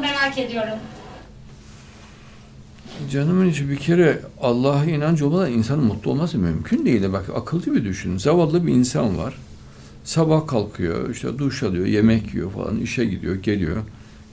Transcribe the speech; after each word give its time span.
merak 0.00 0.38
ediyorum. 0.38 0.78
Canımın 3.10 3.50
içi 3.50 3.70
bir 3.70 3.76
kere 3.76 4.20
Allah'a 4.40 4.84
inancı 4.84 5.26
olmadan 5.26 5.52
insanın 5.52 5.84
mutlu 5.84 6.10
olması 6.10 6.38
mümkün 6.38 6.86
değil. 6.86 7.12
Bak 7.12 7.24
akılcı 7.36 7.74
bir 7.74 7.84
düşün. 7.84 8.18
Zavallı 8.18 8.66
bir 8.66 8.72
insan 8.72 9.18
var. 9.18 9.34
Sabah 10.04 10.46
kalkıyor, 10.46 11.10
işte 11.10 11.38
duş 11.38 11.62
alıyor, 11.62 11.86
yemek 11.86 12.34
yiyor 12.34 12.50
falan, 12.50 12.76
işe 12.76 13.04
gidiyor, 13.04 13.34
geliyor. 13.34 13.76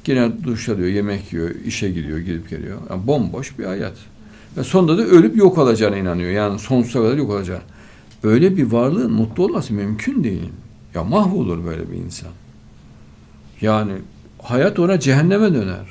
Yine 0.08 0.44
duş 0.44 0.70
alıyor, 0.70 0.88
yemek 0.88 1.34
yiyor, 1.34 1.50
işe 1.66 1.89
gidiyor, 1.89 2.18
gidip 2.18 2.50
geliyor. 2.50 2.78
Yani 2.89 3.08
bomboş 3.08 3.60
bir 3.60 3.66
hayat. 3.66 3.94
Ve 4.58 4.64
sonunda 4.64 4.98
da 4.98 5.02
ölüp 5.02 5.38
yok 5.38 5.58
olacağına 5.58 5.98
inanıyor. 5.98 6.32
Yani 6.32 6.60
sonsuza 6.60 7.00
kadar 7.00 7.17
yok 7.17 7.30
olacağına. 7.30 7.64
Öyle 8.23 8.58
bir 8.58 8.72
varlığın 8.72 9.12
mutlu 9.12 9.45
olması 9.45 9.73
mümkün 9.73 10.23
değil. 10.23 10.50
Ya 10.95 11.03
mahvolur 11.03 11.66
böyle 11.66 11.92
bir 11.92 11.95
insan. 11.95 12.30
Yani 13.62 13.94
hayat 14.41 14.80
ona 14.80 15.00
cehenneme 15.00 15.54
döner. 15.54 15.86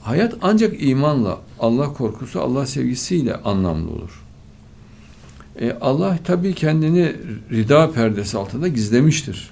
Hayat 0.00 0.34
ancak 0.42 0.82
imanla, 0.82 1.38
Allah 1.60 1.92
korkusu, 1.92 2.40
Allah 2.40 2.66
sevgisiyle 2.66 3.36
anlamlı 3.36 3.90
olur. 3.90 4.22
E, 5.60 5.72
Allah 5.80 6.18
tabii 6.24 6.54
kendini 6.54 7.12
rida 7.50 7.92
perdesi 7.92 8.38
altında 8.38 8.68
gizlemiştir. 8.68 9.50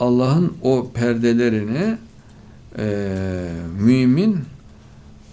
Allah'ın 0.00 0.52
o 0.62 0.90
perdelerini 0.94 1.98
e, 2.78 2.86
mümin 3.80 4.38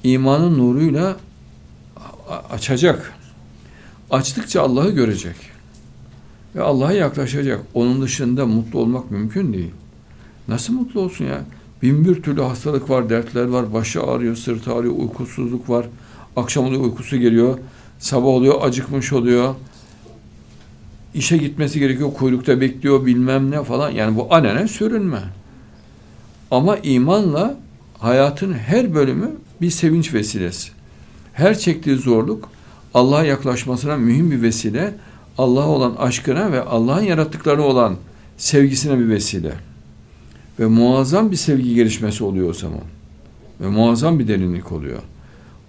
imanın 0.03 0.57
nuruyla 0.57 1.17
açacak. 2.49 3.13
Açtıkça 4.11 4.61
Allah'ı 4.61 4.91
görecek. 4.91 5.35
Ve 6.55 6.61
Allah'a 6.61 6.91
yaklaşacak. 6.91 7.59
Onun 7.73 8.01
dışında 8.01 8.45
mutlu 8.45 8.79
olmak 8.79 9.11
mümkün 9.11 9.53
değil. 9.53 9.71
Nasıl 10.47 10.73
mutlu 10.73 11.01
olsun 11.01 11.25
ya? 11.25 11.41
Bin 11.81 12.05
bir 12.05 12.21
türlü 12.21 12.41
hastalık 12.41 12.89
var, 12.89 13.09
dertler 13.09 13.45
var, 13.45 13.73
başı 13.73 14.03
ağrıyor, 14.03 14.35
sırtı 14.35 14.73
ağrıyor, 14.73 14.93
uykusuzluk 14.95 15.69
var. 15.69 15.85
Akşam 16.35 16.65
oluyor 16.65 16.81
uykusu 16.81 17.17
geliyor, 17.17 17.57
sabah 17.99 18.27
oluyor 18.27 18.61
acıkmış 18.61 19.13
oluyor. 19.13 19.55
İşe 21.13 21.37
gitmesi 21.37 21.79
gerekiyor, 21.79 22.13
kuyrukta 22.13 22.61
bekliyor 22.61 23.05
bilmem 23.05 23.51
ne 23.51 23.63
falan. 23.63 23.89
Yani 23.89 24.17
bu 24.17 24.33
alenen 24.33 24.65
sürünme. 24.65 25.21
Ama 26.51 26.77
imanla 26.77 27.57
hayatın 27.99 28.53
her 28.53 28.95
bölümü 28.95 29.31
bir 29.61 29.69
sevinç 29.69 30.13
vesilesi. 30.13 30.71
Her 31.33 31.57
çektiği 31.57 31.95
zorluk 31.95 32.49
Allah'a 32.93 33.23
yaklaşmasına 33.23 33.97
mühim 33.97 34.31
bir 34.31 34.41
vesile. 34.41 34.93
Allah'a 35.37 35.67
olan 35.67 35.95
aşkına 35.95 36.51
ve 36.51 36.61
Allah'ın 36.61 37.03
yarattıkları 37.03 37.63
olan 37.63 37.95
sevgisine 38.37 38.99
bir 38.99 39.09
vesile. 39.09 39.53
Ve 40.61 40.67
muazzam 40.67 41.31
bir 41.31 41.35
sevgi 41.35 41.75
gelişmesi 41.75 42.23
oluyor 42.23 42.49
o 42.49 42.53
zaman. 42.53 42.81
Ve 43.61 43.67
muazzam 43.67 44.19
bir 44.19 44.27
derinlik 44.27 44.71
oluyor. 44.71 44.99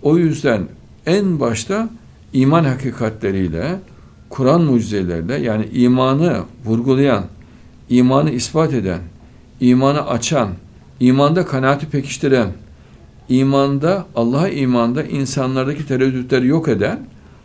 O 0.02 0.18
yüzden 0.18 0.62
en 1.06 1.40
başta 1.40 1.90
iman 2.32 2.64
hakikatleriyle, 2.64 3.78
Kur'an 4.30 4.60
mucizeleriyle 4.60 5.34
yani 5.34 5.66
imanı 5.72 6.42
vurgulayan, 6.64 7.24
imanı 7.88 8.30
ispat 8.30 8.72
eden, 8.72 9.00
imanı 9.60 10.06
açan, 10.06 10.48
imanda 11.00 11.46
kanaati 11.46 11.86
pekiştiren, 11.86 12.48
imanda, 13.28 14.06
Allah'a 14.16 14.48
imanda 14.48 15.02
insanlardaki 15.04 15.86
tereddütleri 15.86 16.46
yok 16.46 16.68
eden 16.68 17.00